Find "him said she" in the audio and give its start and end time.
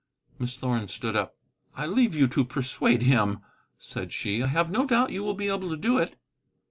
3.03-4.41